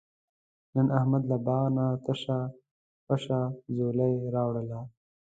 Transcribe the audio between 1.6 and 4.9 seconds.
نه تشه پشه ځولۍ راوړله.